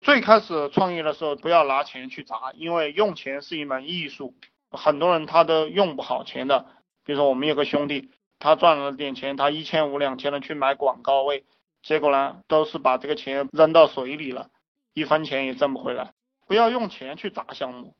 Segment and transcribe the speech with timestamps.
[0.00, 4.34] 最开始创业的时候，不要拿钱去砸，因为用钱是一门艺术，
[4.70, 6.66] 很多人他都用不好钱的。
[7.04, 11.44] 比如说我们有个兄弟，他赚了点钱，他一千五两千的去买广告位，
[11.82, 14.48] 结果呢，都是把这个钱扔到水里了，
[14.94, 16.12] 一分钱也挣不回来。
[16.46, 17.94] 不要用钱去砸项目，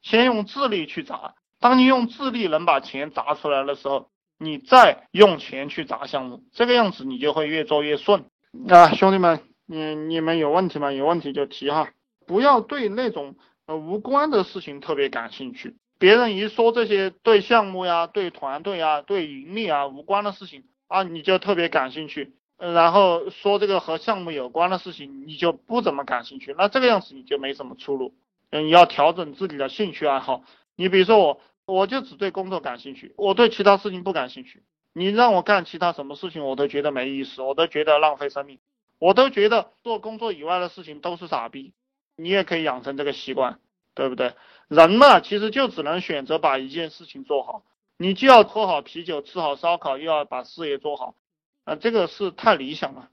[0.00, 1.34] 先用智力去砸。
[1.60, 4.08] 当你用智力能把钱砸出来的时候，
[4.38, 8.24] 你再用钱去砸项目，这个样子你就会越做越顺。
[8.68, 9.40] 啊，兄弟们，
[9.72, 10.92] 你你们有问题吗？
[10.92, 11.90] 有问题就提哈，
[12.26, 13.36] 不要对那种
[13.66, 15.76] 呃无关的事情特别感兴趣。
[15.98, 22.34] 别人一说这些对项目呀、对团队啊、对盈利啊无关的事情啊，你就特别感兴趣。
[22.58, 26.54] 然后说这个和项目有关的事情，你就不怎么感兴趣。
[26.58, 28.14] 那这个样子你就没什么出路。
[28.50, 30.44] 嗯，你要调整自己的兴趣爱好。
[30.76, 31.40] 你比如说我。
[31.64, 34.64] 我就只对工作感兴趣，我对其他事情不感兴趣。
[34.92, 38.58] 你让我干其他什么事情，我都觉得没意思，我都觉得浪费生命，
[39.02, 41.74] 我都觉得做工作以外的事情都是傻逼。
[42.14, 43.58] 你也可以养成这个习惯，
[43.96, 44.36] 对不对？
[44.68, 47.64] 人嘛，其实就只能选择把一件事情做好。
[47.96, 51.16] 你既要喝好啤酒，吃好烧烤，又要把事业做好，
[51.64, 53.08] 啊，这个是太理想了，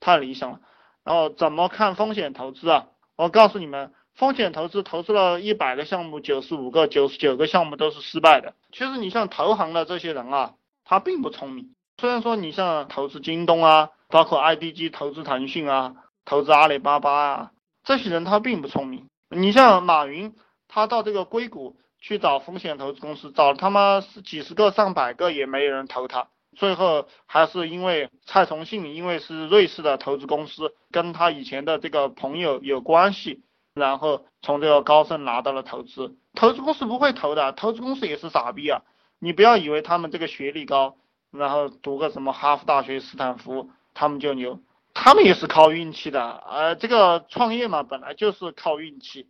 [0.00, 0.60] 太理想了。
[1.02, 2.88] 然后怎么看风险投资啊？
[3.16, 3.94] 我告诉你们。
[4.14, 8.52] 风险投资投资了一百个项目，九十五个、九十九个项目都是失败的。
[8.70, 11.74] 其实你像投行的这些人啊，他并不聪明。
[11.96, 15.94] 虽然说你像投资京东啊，包括 IDG 投资腾讯啊，
[16.26, 17.50] 投资阿里巴巴啊，
[17.82, 19.08] 这些人他并不聪明。
[19.30, 20.36] 你像马云，
[20.68, 33.42] 他到这个硅谷去找风险投资公司，找他妈是几十个、上百个也没有人投他，最后还是因为蔡崇信，因为是瑞士的投资公司，跟他以前的这个朋友有关系。
[33.74, 38.82] 然后从这个高盛拿到了投资，投资公司不会投的，投资公司也是傻逼啊！
[39.18, 40.98] 你不要以为他们这个学历高，
[41.30, 44.60] 然后读个什么哈佛大学、斯坦福，他们就牛，
[44.94, 46.42] 他们也是靠运气的。
[46.46, 49.28] 呃，这个创业嘛，本来就是靠运气，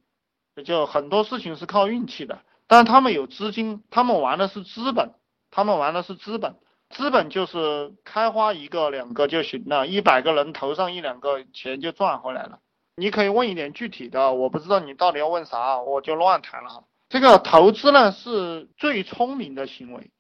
[0.65, 2.41] 就很多事情是靠运气的。
[2.67, 5.13] 但他们有资金，他们玩的是资本，
[5.51, 6.57] 他们玩的是资本，
[6.91, 12.61] 资本就是开花一个两个就行了，一百个人投上一两个，钱就赚回来了。
[12.97, 16.85] 你可以问一点具体的，我不知道你到底要问啥，我就乱谈了。
[17.09, 20.11] 这个投资呢是最聪明的行为，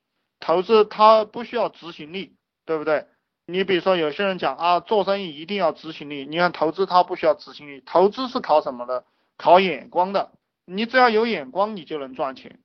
[0.41, 2.34] 投资它不需要执行力，
[2.67, 3.06] 对不对？
[3.53, 9.05] 你比如说有些人讲啊，做生意一定要执行力，你看投资它不需要执行力，投资是考什么的？
[9.37, 10.33] 考眼光的，
[10.65, 12.61] 你只要有眼光，你就能赚钱。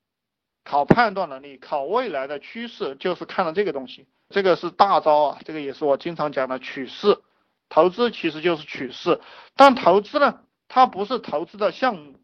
[0.64, 7.20] 考判断能力，考未来的趋势，就是看了这个东西，这个是大招啊，这个也是我经常讲的趋势。
[7.68, 9.20] 投资其实就是取势，
[9.58, 10.40] 但投资呢，
[10.70, 12.16] 它不是投资的项目，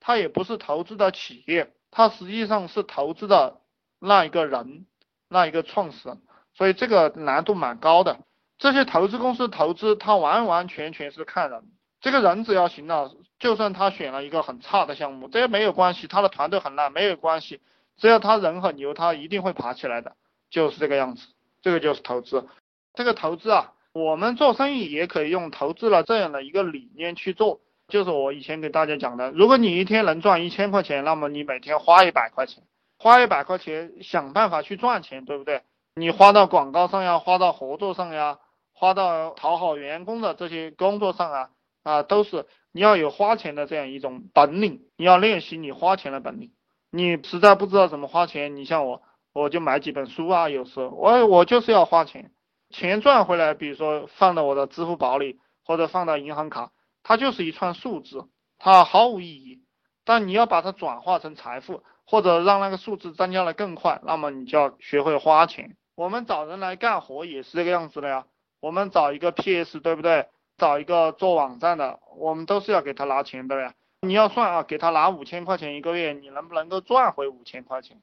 [0.00, 3.60] 它也不是投资的企业，它实际上是投资的
[3.98, 4.84] 那一个人，
[5.28, 6.20] 那一个创始人，
[6.54, 8.18] 所以这个难度蛮高的。
[8.58, 11.64] 这些投资公司投资，它完完全全是看人，
[12.00, 17.60] 这个人只要行了，就算他选了一个很差的项目，这也没有关系，他的团队很烂没有关系，
[17.96, 20.14] 只要他人很牛，他一定会爬起来的，
[20.48, 21.26] 就是这个样子，
[21.60, 22.46] 这个就是投资，
[22.94, 23.72] 这个投资啊。
[23.94, 32.62] 我们做生意也可以用投资了这样的一个理念去做，就是我以前给大家讲的，如果你一天能赚一千块钱，那么你每天花一百块钱，
[32.96, 35.62] 花一百块钱想办法去赚钱，对不对？
[35.94, 38.38] 你花到广告上呀，花到合作上呀，
[38.72, 41.50] 花到讨好员工的这些工作上啊，
[41.82, 46.52] 啊，都是你要有花钱的这样一种本领，你要练习你花钱的本领。
[46.90, 49.02] 你实在不知道怎么花钱，你像我，
[49.34, 52.32] 我就买几本书啊，有时候我我就是要花钱。
[52.70, 56.72] 钱赚回来，比如说放到我的支付宝里，或者放到银行卡，
[57.02, 58.28] 它就是一串数字，
[58.58, 59.62] 它毫无意义。
[60.04, 65.76] 但你要把它转化成财富，或者让那个数字增加的更快，那么你就要学会花钱。
[65.94, 68.26] 我们找人来干活也是这个样子的呀。
[68.60, 70.26] 我们找一个 PS，对不对？
[70.56, 73.74] 找一个做网站的，我们都是要给他拿钱的呀。
[74.00, 78.00] 你要算啊，给他拿五千块钱一个月，你能不能够赚回五千块钱？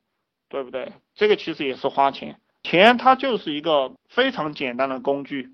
[0.49, 0.93] 对不对？
[1.13, 2.39] 这个其实也是花钱。
[2.63, 5.53] 钱它就是一个非常简单的工具，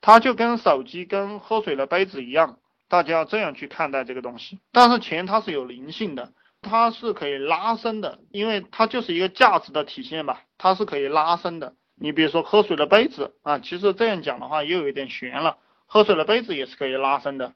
[0.00, 2.58] 它就跟手机、跟喝水的杯子一样，
[2.88, 4.58] 大家要这样去看待这个东西。
[4.72, 6.32] 但是钱它是有灵性的，
[6.62, 11.74] 它是可以拉伸的，因为它就是一个价值的体现吧，它是可以拉伸的。
[11.94, 17.52] 你比如说喝水的杯子啊，其实这样讲的话又有点悬了，喝水的杯子也是可以拉伸的。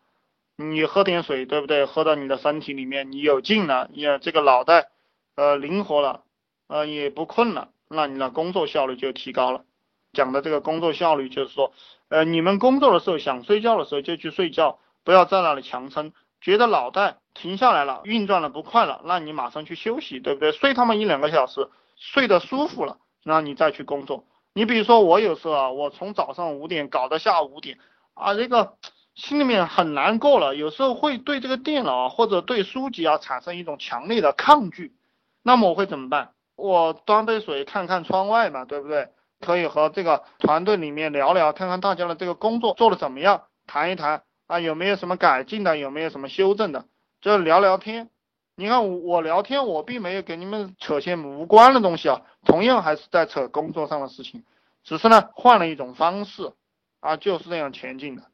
[0.56, 1.86] 你喝点水，对不对？
[1.86, 4.88] 喝到你的身体里面，你有劲了，也这个脑袋
[5.36, 6.24] 呃灵活了，
[6.66, 7.70] 呃也不困了。
[7.88, 9.62] 那你的工作效率就提高了。
[10.12, 11.72] 讲的这个工作效率就是说，
[12.10, 16.12] 呃，你们工作的时候想睡觉的时候就去睡觉，不要在那里强撑。
[16.42, 20.52] 觉得脑袋停下来了，运转的不快了，那你马上去休息，对不对？
[20.52, 24.24] 睡他妈一两个小时，睡得舒服了，那你再去工作。
[24.54, 27.78] 你比如说我有时候啊，我从早上五点搞到下午五点，
[28.14, 28.76] 啊，这个
[29.14, 34.94] 心里面很难过了，有时候会对这个电脑啊或者对书籍啊产生一种强烈的抗拒。
[35.42, 36.30] 那么我会怎么办？
[36.56, 39.10] 我端杯水看看窗外嘛，对不对？
[39.40, 46.86] 可以和这个团队里面聊聊，看看大家的这个工作做的怎么样，谈一谈啊有没有什么改进的，有没有什么修正的，
[47.20, 48.10] 就聊聊天。
[48.60, 54.42] 你看我我聊天，我并没有给你们扯些无关的东西啊，同样还是在扯工作上的事情，
[54.82, 56.52] 只是呢换了一种方式
[56.98, 58.24] 啊，就是这样前进的。